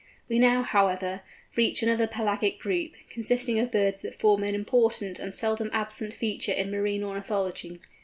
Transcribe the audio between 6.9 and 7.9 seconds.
ornithology.